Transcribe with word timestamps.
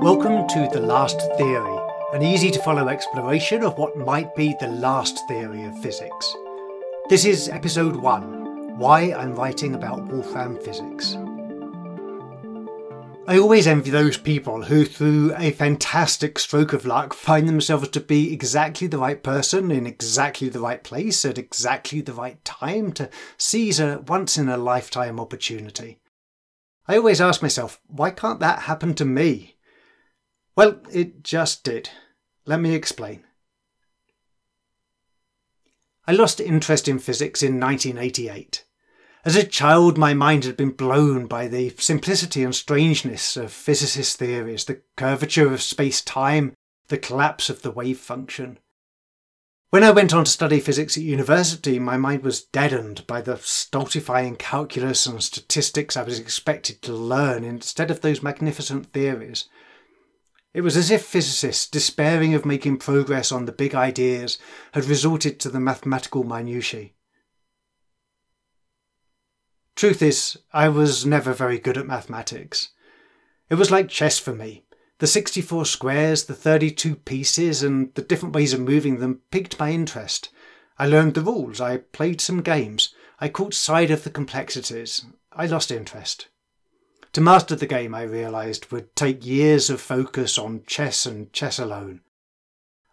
Welcome 0.00 0.46
to 0.46 0.68
The 0.72 0.80
Last 0.80 1.20
Theory, 1.38 1.76
an 2.12 2.22
easy 2.22 2.52
to 2.52 2.62
follow 2.62 2.88
exploration 2.88 3.64
of 3.64 3.76
what 3.78 3.98
might 3.98 4.32
be 4.36 4.54
the 4.60 4.68
last 4.68 5.18
theory 5.26 5.64
of 5.64 5.76
physics. 5.80 6.36
This 7.08 7.24
is 7.24 7.48
episode 7.48 7.96
1 7.96 8.78
Why 8.78 9.12
I'm 9.12 9.34
Writing 9.34 9.74
About 9.74 10.06
Wolfram 10.06 10.56
Physics. 10.60 11.16
I 13.26 13.38
always 13.38 13.66
envy 13.66 13.90
those 13.90 14.16
people 14.16 14.62
who, 14.62 14.84
through 14.84 15.34
a 15.36 15.50
fantastic 15.50 16.38
stroke 16.38 16.72
of 16.72 16.86
luck, 16.86 17.12
find 17.12 17.48
themselves 17.48 17.88
to 17.88 18.00
be 18.00 18.32
exactly 18.32 18.86
the 18.86 18.98
right 18.98 19.20
person 19.20 19.72
in 19.72 19.84
exactly 19.84 20.48
the 20.48 20.60
right 20.60 20.84
place 20.84 21.24
at 21.24 21.38
exactly 21.38 22.02
the 22.02 22.14
right 22.14 22.42
time 22.44 22.92
to 22.92 23.10
seize 23.36 23.80
a 23.80 24.04
once 24.06 24.38
in 24.38 24.48
a 24.48 24.56
lifetime 24.56 25.18
opportunity. 25.18 25.98
I 26.86 26.96
always 26.96 27.20
ask 27.20 27.42
myself, 27.42 27.80
why 27.88 28.10
can't 28.12 28.38
that 28.38 28.60
happen 28.60 28.94
to 28.94 29.04
me? 29.04 29.56
Well, 30.58 30.80
it 30.90 31.22
just 31.22 31.62
did. 31.62 31.88
Let 32.44 32.60
me 32.60 32.74
explain. 32.74 33.22
I 36.04 36.10
lost 36.10 36.40
interest 36.40 36.88
in 36.88 36.98
physics 36.98 37.44
in 37.44 37.60
1988. 37.60 38.64
As 39.24 39.36
a 39.36 39.46
child, 39.46 39.96
my 39.96 40.14
mind 40.14 40.42
had 40.42 40.56
been 40.56 40.72
blown 40.72 41.26
by 41.26 41.46
the 41.46 41.72
simplicity 41.78 42.42
and 42.42 42.52
strangeness 42.52 43.36
of 43.36 43.52
physicist 43.52 44.18
theories, 44.18 44.64
the 44.64 44.82
curvature 44.96 45.54
of 45.54 45.62
space 45.62 46.02
time, 46.02 46.54
the 46.88 46.98
collapse 46.98 47.48
of 47.48 47.62
the 47.62 47.70
wave 47.70 48.00
function. 48.00 48.58
When 49.70 49.84
I 49.84 49.92
went 49.92 50.12
on 50.12 50.24
to 50.24 50.30
study 50.32 50.58
physics 50.58 50.96
at 50.96 51.04
university, 51.04 51.78
my 51.78 51.96
mind 51.96 52.24
was 52.24 52.42
deadened 52.42 53.06
by 53.06 53.20
the 53.20 53.36
stultifying 53.36 54.34
calculus 54.34 55.06
and 55.06 55.22
statistics 55.22 55.96
I 55.96 56.02
was 56.02 56.18
expected 56.18 56.82
to 56.82 56.92
learn 56.92 57.44
instead 57.44 57.92
of 57.92 58.00
those 58.00 58.24
magnificent 58.24 58.92
theories. 58.92 59.48
It 60.54 60.62
was 60.62 60.76
as 60.76 60.90
if 60.90 61.04
physicists, 61.04 61.68
despairing 61.68 62.34
of 62.34 62.46
making 62.46 62.78
progress 62.78 63.30
on 63.30 63.44
the 63.44 63.52
big 63.52 63.74
ideas, 63.74 64.38
had 64.72 64.86
resorted 64.86 65.38
to 65.40 65.50
the 65.50 65.60
mathematical 65.60 66.24
minutiae. 66.24 66.90
Truth 69.76 70.02
is, 70.02 70.38
I 70.52 70.68
was 70.68 71.06
never 71.06 71.32
very 71.32 71.58
good 71.58 71.78
at 71.78 71.86
mathematics. 71.86 72.70
It 73.48 73.54
was 73.54 73.70
like 73.70 73.88
chess 73.88 74.18
for 74.18 74.34
me. 74.34 74.64
The 74.98 75.06
64 75.06 75.66
squares, 75.66 76.24
the 76.24 76.34
32 76.34 76.96
pieces, 76.96 77.62
and 77.62 77.94
the 77.94 78.02
different 78.02 78.34
ways 78.34 78.52
of 78.52 78.60
moving 78.60 78.98
them 78.98 79.20
piqued 79.30 79.60
my 79.60 79.70
interest. 79.70 80.30
I 80.78 80.86
learned 80.86 81.14
the 81.14 81.20
rules, 81.20 81.60
I 81.60 81.76
played 81.76 82.20
some 82.20 82.42
games, 82.42 82.92
I 83.20 83.28
caught 83.28 83.54
sight 83.54 83.90
of 83.90 84.04
the 84.04 84.10
complexities. 84.10 85.04
I 85.32 85.46
lost 85.46 85.70
interest. 85.70 86.28
To 87.12 87.20
master 87.20 87.56
the 87.56 87.66
game, 87.66 87.94
I 87.94 88.02
realised, 88.02 88.70
would 88.70 88.94
take 88.94 89.24
years 89.24 89.70
of 89.70 89.80
focus 89.80 90.38
on 90.38 90.64
chess 90.66 91.06
and 91.06 91.32
chess 91.32 91.58
alone. 91.58 92.02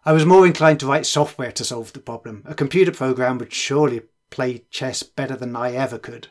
I 0.04 0.12
was 0.12 0.24
more 0.24 0.46
inclined 0.46 0.80
to 0.80 0.86
write 0.86 1.06
software 1.06 1.52
to 1.52 1.64
solve 1.64 1.92
the 1.92 2.00
problem. 2.00 2.42
A 2.46 2.54
computer 2.54 2.92
program 2.92 3.38
would 3.38 3.52
surely 3.52 4.02
play 4.30 4.64
chess 4.70 5.02
better 5.02 5.36
than 5.36 5.56
I 5.56 5.72
ever 5.72 5.98
could. 5.98 6.28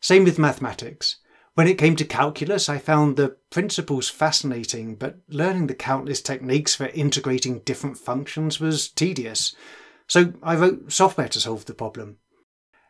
Same 0.00 0.24
with 0.24 0.38
mathematics. 0.38 1.16
When 1.54 1.68
it 1.68 1.78
came 1.78 1.96
to 1.96 2.04
calculus, 2.04 2.68
I 2.68 2.78
found 2.78 3.16
the 3.16 3.36
principles 3.50 4.08
fascinating, 4.08 4.94
but 4.94 5.18
learning 5.28 5.66
the 5.66 5.74
countless 5.74 6.22
techniques 6.22 6.74
for 6.74 6.86
integrating 6.86 7.58
different 7.60 7.98
functions 7.98 8.58
was 8.58 8.88
tedious. 8.88 9.54
So 10.06 10.32
I 10.42 10.56
wrote 10.56 10.90
software 10.90 11.28
to 11.28 11.40
solve 11.40 11.66
the 11.66 11.74
problem. 11.74 12.16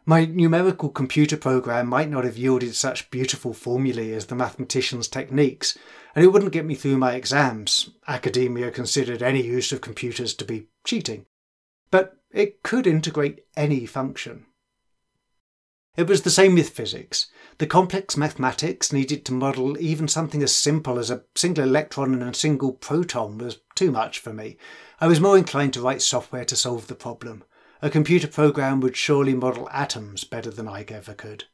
My 0.06 0.24
numerical 0.24 0.88
computer 0.88 1.36
program 1.36 1.86
might 1.86 2.08
not 2.08 2.24
have 2.24 2.38
yielded 2.38 2.74
such 2.74 3.10
beautiful 3.10 3.52
formulae 3.52 4.12
as 4.12 4.26
the 4.26 4.34
mathematician's 4.34 5.08
techniques, 5.08 5.76
and 6.14 6.24
it 6.24 6.28
wouldn't 6.28 6.52
get 6.52 6.64
me 6.64 6.74
through 6.74 6.98
my 6.98 7.12
exams. 7.12 7.90
Academia 8.08 8.70
considered 8.70 9.22
any 9.22 9.42
use 9.42 9.72
of 9.72 9.80
computers 9.80 10.34
to 10.34 10.44
be 10.44 10.68
cheating. 10.84 11.26
But 11.90 12.16
it 12.30 12.62
could 12.62 12.86
integrate 12.86 13.44
any 13.56 13.86
function. 13.86 14.46
It 15.96 16.06
was 16.06 16.22
the 16.22 16.30
same 16.30 16.54
with 16.54 16.70
physics. 16.70 17.26
The 17.58 17.66
complex 17.66 18.16
mathematics 18.16 18.92
needed 18.92 19.24
to 19.26 19.32
model 19.32 19.78
even 19.78 20.08
something 20.08 20.42
as 20.42 20.54
simple 20.54 20.98
as 20.98 21.10
a 21.10 21.24
single 21.34 21.64
electron 21.64 22.14
and 22.14 22.22
a 22.22 22.34
single 22.34 22.72
proton 22.72 23.38
was 23.38 23.58
too 23.74 23.90
much 23.90 24.18
for 24.18 24.32
me. 24.32 24.56
I 25.00 25.06
was 25.06 25.20
more 25.20 25.36
inclined 25.36 25.74
to 25.74 25.82
write 25.82 26.00
software 26.00 26.44
to 26.46 26.56
solve 26.56 26.86
the 26.86 26.94
problem. 26.94 27.44
A 27.82 27.90
computer 27.90 28.28
program 28.28 28.80
would 28.80 28.96
surely 28.96 29.34
model 29.34 29.68
atoms 29.72 30.24
better 30.24 30.50
than 30.50 30.68
I 30.68 30.84
ever 30.88 31.14
could. 31.14 31.44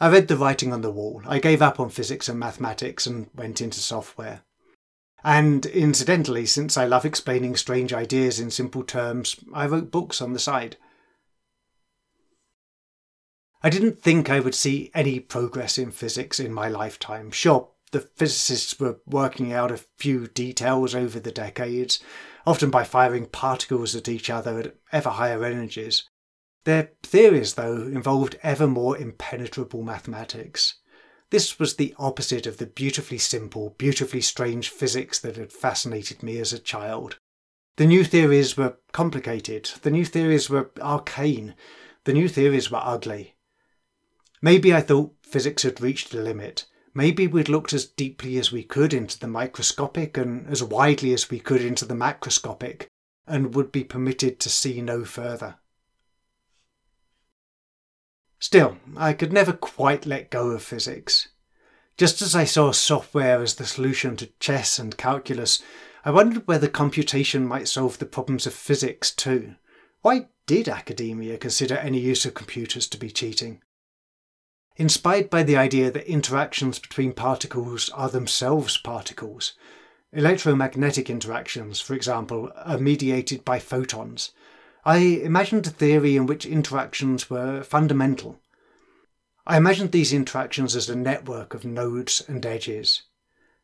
I 0.00 0.08
read 0.08 0.28
the 0.28 0.36
writing 0.36 0.72
on 0.72 0.82
the 0.82 0.90
wall. 0.90 1.22
I 1.26 1.40
gave 1.40 1.60
up 1.60 1.80
on 1.80 1.90
physics 1.90 2.28
and 2.28 2.38
mathematics 2.38 3.04
and 3.06 3.28
went 3.34 3.60
into 3.60 3.80
software. 3.80 4.42
And 5.24 5.66
incidentally, 5.66 6.46
since 6.46 6.76
I 6.76 6.84
love 6.86 7.04
explaining 7.04 7.56
strange 7.56 7.92
ideas 7.92 8.38
in 8.38 8.52
simple 8.52 8.84
terms, 8.84 9.36
I 9.52 9.66
wrote 9.66 9.90
books 9.90 10.22
on 10.22 10.32
the 10.32 10.38
side. 10.38 10.76
I 13.60 13.70
didn't 13.70 14.00
think 14.00 14.30
I 14.30 14.38
would 14.38 14.54
see 14.54 14.92
any 14.94 15.18
progress 15.18 15.78
in 15.78 15.90
physics 15.90 16.38
in 16.38 16.52
my 16.52 16.68
lifetime. 16.68 17.32
Sure, 17.32 17.70
the 17.90 18.00
physicists 18.00 18.78
were 18.78 19.00
working 19.06 19.52
out 19.52 19.72
a 19.72 19.78
few 19.96 20.28
details 20.28 20.94
over 20.94 21.18
the 21.18 21.32
decades, 21.32 22.00
often 22.48 22.70
by 22.70 22.82
firing 22.82 23.26
particles 23.26 23.94
at 23.94 24.08
each 24.08 24.30
other 24.30 24.58
at 24.58 24.74
ever 24.90 25.10
higher 25.10 25.44
energies. 25.44 26.04
Their 26.64 26.92
theories, 27.02 27.54
though, 27.54 27.82
involved 27.82 28.38
ever 28.42 28.66
more 28.66 28.96
impenetrable 28.96 29.82
mathematics. 29.82 30.76
This 31.28 31.58
was 31.58 31.76
the 31.76 31.94
opposite 31.98 32.46
of 32.46 32.56
the 32.56 32.64
beautifully 32.64 33.18
simple, 33.18 33.74
beautifully 33.76 34.22
strange 34.22 34.70
physics 34.70 35.18
that 35.18 35.36
had 35.36 35.52
fascinated 35.52 36.22
me 36.22 36.38
as 36.38 36.54
a 36.54 36.58
child. 36.58 37.18
The 37.76 37.84
new 37.84 38.02
theories 38.02 38.56
were 38.56 38.78
complicated, 38.92 39.70
the 39.82 39.90
new 39.90 40.06
theories 40.06 40.48
were 40.48 40.70
arcane, 40.80 41.54
the 42.04 42.14
new 42.14 42.30
theories 42.30 42.70
were 42.70 42.80
ugly. 42.82 43.34
Maybe 44.40 44.72
I 44.72 44.80
thought 44.80 45.14
physics 45.22 45.64
had 45.64 45.82
reached 45.82 46.14
a 46.14 46.22
limit, 46.22 46.64
Maybe 46.94 47.26
we'd 47.26 47.48
looked 47.48 47.72
as 47.72 47.84
deeply 47.84 48.38
as 48.38 48.50
we 48.50 48.62
could 48.62 48.92
into 48.92 49.18
the 49.18 49.26
microscopic 49.26 50.16
and 50.16 50.48
as 50.48 50.62
widely 50.62 51.12
as 51.12 51.30
we 51.30 51.38
could 51.38 51.62
into 51.62 51.84
the 51.84 51.94
macroscopic 51.94 52.86
and 53.26 53.54
would 53.54 53.70
be 53.70 53.84
permitted 53.84 54.40
to 54.40 54.48
see 54.48 54.80
no 54.80 55.04
further. 55.04 55.56
Still, 58.40 58.78
I 58.96 59.12
could 59.12 59.32
never 59.32 59.52
quite 59.52 60.06
let 60.06 60.30
go 60.30 60.50
of 60.50 60.62
physics. 60.62 61.28
Just 61.96 62.22
as 62.22 62.36
I 62.36 62.44
saw 62.44 62.70
software 62.70 63.42
as 63.42 63.56
the 63.56 63.66
solution 63.66 64.16
to 64.16 64.30
chess 64.38 64.78
and 64.78 64.96
calculus, 64.96 65.60
I 66.04 66.12
wondered 66.12 66.46
whether 66.46 66.68
computation 66.68 67.46
might 67.46 67.68
solve 67.68 67.98
the 67.98 68.06
problems 68.06 68.46
of 68.46 68.54
physics 68.54 69.10
too. 69.10 69.56
Why 70.02 70.28
did 70.46 70.68
academia 70.68 71.36
consider 71.36 71.74
any 71.74 71.98
use 71.98 72.24
of 72.24 72.34
computers 72.34 72.86
to 72.88 72.98
be 72.98 73.10
cheating? 73.10 73.62
Inspired 74.78 75.28
by 75.28 75.42
the 75.42 75.56
idea 75.56 75.90
that 75.90 76.10
interactions 76.10 76.78
between 76.78 77.12
particles 77.12 77.90
are 77.90 78.08
themselves 78.08 78.78
particles. 78.78 79.52
Electromagnetic 80.12 81.10
interactions, 81.10 81.80
for 81.80 81.94
example, 81.94 82.50
are 82.64 82.78
mediated 82.78 83.44
by 83.44 83.58
photons. 83.58 84.30
I 84.84 84.98
imagined 84.98 85.66
a 85.66 85.70
theory 85.70 86.16
in 86.16 86.26
which 86.26 86.46
interactions 86.46 87.28
were 87.28 87.62
fundamental. 87.62 88.40
I 89.46 89.56
imagined 89.56 89.92
these 89.92 90.12
interactions 90.12 90.76
as 90.76 90.88
a 90.88 90.96
network 90.96 91.52
of 91.52 91.64
nodes 91.64 92.22
and 92.28 92.46
edges. 92.46 93.02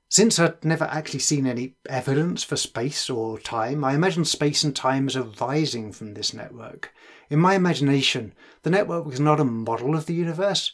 Since 0.08 0.38
I'd 0.38 0.64
never 0.64 0.84
actually 0.84 1.20
seen 1.20 1.46
any 1.46 1.76
evidence 1.88 2.42
for 2.42 2.56
space 2.56 3.08
or 3.08 3.38
time, 3.38 3.84
I 3.84 3.94
imagined 3.94 4.28
space 4.28 4.62
and 4.62 4.74
time 4.74 5.06
as 5.06 5.16
arising 5.16 5.92
from 5.92 6.14
this 6.14 6.34
network. 6.34 6.92
In 7.30 7.38
my 7.38 7.54
imagination, 7.54 8.34
the 8.62 8.70
network 8.70 9.06
was 9.06 9.18
not 9.18 9.40
a 9.40 9.44
model 9.44 9.94
of 9.94 10.06
the 10.06 10.14
universe, 10.14 10.72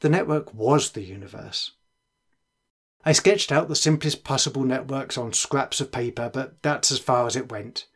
the 0.00 0.08
network 0.08 0.52
was 0.54 0.90
the 0.90 1.02
universe. 1.02 1.72
I 3.04 3.12
sketched 3.12 3.50
out 3.50 3.68
the 3.68 3.76
simplest 3.76 4.24
possible 4.24 4.64
networks 4.64 5.16
on 5.16 5.32
scraps 5.32 5.80
of 5.80 5.92
paper, 5.92 6.30
but 6.32 6.62
that's 6.62 6.90
as 6.90 6.98
far 6.98 7.26
as 7.26 7.36
it 7.36 7.50
went. 7.50 7.86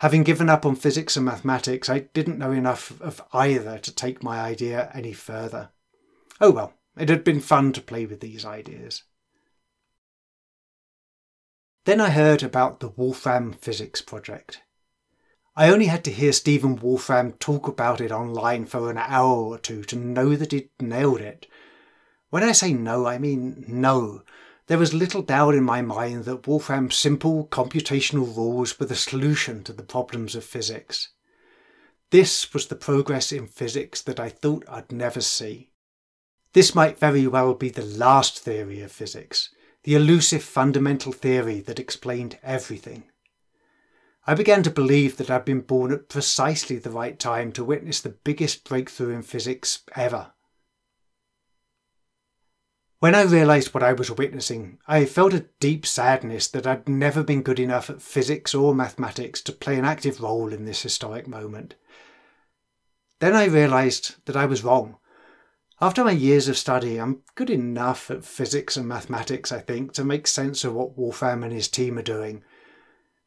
Having 0.00 0.24
given 0.24 0.48
up 0.48 0.64
on 0.64 0.76
physics 0.76 1.16
and 1.16 1.26
mathematics, 1.26 1.88
I 1.88 2.00
didn't 2.00 2.38
know 2.38 2.52
enough 2.52 3.00
of 3.00 3.22
either 3.32 3.78
to 3.78 3.94
take 3.94 4.22
my 4.22 4.40
idea 4.40 4.90
any 4.94 5.12
further. 5.12 5.70
Oh 6.40 6.50
well, 6.50 6.74
it 6.96 7.08
had 7.08 7.24
been 7.24 7.40
fun 7.40 7.72
to 7.72 7.80
play 7.80 8.06
with 8.06 8.20
these 8.20 8.44
ideas. 8.44 9.02
Then 11.84 12.00
I 12.00 12.10
heard 12.10 12.42
about 12.42 12.80
the 12.80 12.88
Wolfram 12.88 13.52
Physics 13.52 14.02
Project. 14.02 14.60
I 15.58 15.70
only 15.70 15.86
had 15.86 16.04
to 16.04 16.12
hear 16.12 16.32
Stephen 16.32 16.76
Wolfram 16.76 17.32
talk 17.32 17.66
about 17.66 18.00
it 18.00 18.12
online 18.12 18.64
for 18.64 18.92
an 18.92 18.96
hour 18.96 19.34
or 19.34 19.58
two 19.58 19.82
to 19.86 19.96
know 19.96 20.36
that 20.36 20.52
he'd 20.52 20.70
nailed 20.80 21.20
it. 21.20 21.48
When 22.30 22.44
I 22.44 22.52
say 22.52 22.72
know, 22.72 23.06
I 23.06 23.18
mean 23.18 23.64
know. 23.66 24.22
There 24.68 24.78
was 24.78 24.94
little 24.94 25.20
doubt 25.20 25.56
in 25.56 25.64
my 25.64 25.82
mind 25.82 26.26
that 26.26 26.46
Wolfram's 26.46 26.94
simple 26.96 27.48
computational 27.48 28.36
rules 28.36 28.78
were 28.78 28.86
the 28.86 28.94
solution 28.94 29.64
to 29.64 29.72
the 29.72 29.82
problems 29.82 30.36
of 30.36 30.44
physics. 30.44 31.08
This 32.10 32.54
was 32.54 32.68
the 32.68 32.76
progress 32.76 33.32
in 33.32 33.48
physics 33.48 34.00
that 34.02 34.20
I 34.20 34.28
thought 34.28 34.64
I'd 34.68 34.92
never 34.92 35.20
see. 35.20 35.72
This 36.52 36.72
might 36.72 37.00
very 37.00 37.26
well 37.26 37.54
be 37.54 37.68
the 37.68 37.84
last 37.84 38.38
theory 38.38 38.80
of 38.80 38.92
physics. 38.92 39.50
the 39.84 39.94
elusive 39.94 40.42
fundamental 40.42 41.12
theory 41.12 41.60
that 41.60 41.78
explained 41.78 42.38
everything. 42.42 43.04
I 44.28 44.34
began 44.34 44.62
to 44.64 44.70
believe 44.70 45.16
that 45.16 45.30
I'd 45.30 45.46
been 45.46 45.62
born 45.62 45.90
at 45.90 46.10
precisely 46.10 46.76
the 46.76 46.90
right 46.90 47.18
time 47.18 47.50
to 47.52 47.64
witness 47.64 48.02
the 48.02 48.10
biggest 48.10 48.62
breakthrough 48.62 49.14
in 49.14 49.22
physics 49.22 49.78
ever. 49.96 50.32
When 52.98 53.14
I 53.14 53.22
realised 53.22 53.72
what 53.72 53.82
I 53.82 53.94
was 53.94 54.10
witnessing, 54.10 54.80
I 54.86 55.06
felt 55.06 55.32
a 55.32 55.46
deep 55.60 55.86
sadness 55.86 56.46
that 56.48 56.66
I'd 56.66 56.90
never 56.90 57.22
been 57.22 57.40
good 57.40 57.58
enough 57.58 57.88
at 57.88 58.02
physics 58.02 58.54
or 58.54 58.74
mathematics 58.74 59.40
to 59.44 59.52
play 59.52 59.78
an 59.78 59.86
active 59.86 60.20
role 60.20 60.52
in 60.52 60.66
this 60.66 60.82
historic 60.82 61.26
moment. 61.26 61.76
Then 63.20 63.34
I 63.34 63.46
realised 63.46 64.16
that 64.26 64.36
I 64.36 64.44
was 64.44 64.62
wrong. 64.62 64.98
After 65.80 66.04
my 66.04 66.12
years 66.12 66.48
of 66.48 66.58
study, 66.58 67.00
I'm 67.00 67.22
good 67.34 67.48
enough 67.48 68.10
at 68.10 68.26
physics 68.26 68.76
and 68.76 68.86
mathematics, 68.86 69.50
I 69.50 69.60
think, 69.60 69.94
to 69.94 70.04
make 70.04 70.26
sense 70.26 70.64
of 70.64 70.74
what 70.74 70.98
Wolfram 70.98 71.42
and 71.42 71.52
his 71.54 71.68
team 71.68 71.96
are 71.96 72.02
doing. 72.02 72.44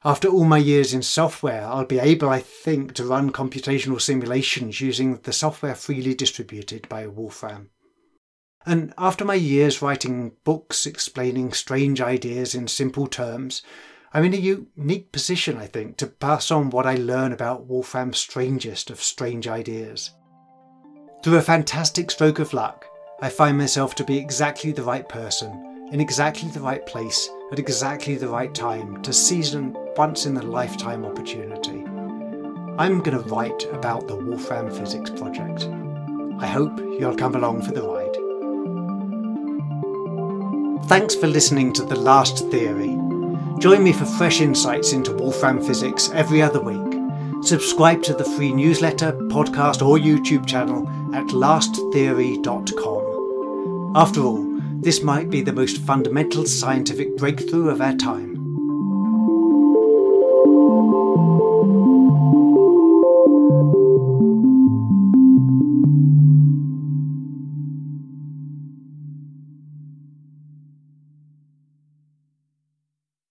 After 0.04 0.28
all 0.28 0.46
my 0.46 0.58
years 0.58 0.96
in 0.96 1.04
software, 1.04 1.64
I'll 1.64 1.86
be 1.86 2.00
able, 2.00 2.28
I 2.28 2.40
think, 2.40 2.94
to 2.96 3.06
run 3.06 3.32
computational 3.32 4.02
simulations 4.02 4.82
using 4.82 5.18
the 5.18 5.34
software 5.34 5.76
freely 5.76 6.16
distributed 6.16 6.90
by 6.90 7.06
Wolfram. 7.06 7.70
And 8.66 8.96
after 8.98 9.24
my 9.24 9.36
years 9.36 9.82
writing 9.82 10.32
books 10.44 10.88
explaining 10.88 11.54
strange 11.54 12.02
ideas 12.02 12.56
in 12.56 12.68
simple 12.68 13.06
terms, 13.06 13.62
I'm 14.12 14.24
in 14.24 14.34
a 14.34 14.38
unique 14.38 15.12
position, 15.12 15.58
I 15.58 15.68
think, 15.68 15.98
to 15.98 16.08
pass 16.08 16.50
on 16.50 16.72
what 16.72 16.88
I 16.88 16.96
learn 16.96 17.32
about 17.32 17.68
Wolfram's 17.68 18.18
strangest 18.18 18.90
of 18.90 19.02
strange 19.02 19.48
ideas. 19.48 20.12
Through 21.24 21.38
a 21.38 21.44
fantastic 21.44 22.10
stroke 22.10 22.40
of 22.40 22.54
luck, 22.54 22.86
I 23.22 23.30
find 23.30 23.56
myself 23.56 23.94
to 23.96 24.04
be 24.04 24.18
exactly 24.18 24.72
the 24.72 24.84
right 24.84 25.08
person, 25.08 25.88
in 25.92 26.00
exactly 26.00 26.50
the 26.50 26.60
right 26.60 26.86
place, 26.88 27.30
at 27.52 27.60
exactly 27.60 28.16
the 28.16 28.30
right 28.30 28.54
time 28.54 29.02
to 29.04 29.12
an 29.54 29.76
once 29.98 30.26
in 30.26 30.38
a 30.38 30.42
lifetime 30.42 31.06
opportunity. 31.06 31.84
I'm 32.78 33.02
going 33.02 33.18
to 33.18 33.30
write 33.30 33.66
about 33.72 34.08
the 34.08 34.16
Wolfram 34.16 34.72
Physics 34.72 35.10
Project. 35.10 35.68
I 36.40 36.48
hope 36.48 36.80
you'll 36.80 37.16
come 37.16 37.36
along 37.36 37.64
for 37.64 37.74
the 37.74 37.84
ride. 37.84 38.16
Thanks 40.88 41.16
for 41.16 41.28
listening 41.28 41.74
to 41.74 41.84
The 41.84 41.96
Last 41.96 42.50
Theory. 42.50 42.98
Join 43.60 43.84
me 43.84 43.94
for 43.94 44.06
fresh 44.06 44.42
insights 44.42 44.94
into 44.94 45.14
Wolfram 45.14 45.62
physics 45.62 46.10
every 46.14 46.42
other 46.42 46.60
week. 46.60 46.98
Subscribe 47.44 48.02
to 48.04 48.14
the 48.14 48.26
free 48.26 48.54
newsletter, 48.54 49.14
podcast, 49.14 49.86
or 49.86 49.98
YouTube 49.98 50.48
channel 50.48 50.88
at 51.14 51.28
lasttheory.com. 51.28 53.92
After 53.96 54.22
all, 54.22 54.44
this 54.82 55.04
might 55.04 55.30
be 55.30 55.42
the 55.42 55.54
most 55.54 55.78
fundamental 55.78 56.46
scientific 56.46 57.16
breakthrough 57.18 57.70
of 57.70 57.82
our 57.82 57.96
time. 57.96 58.41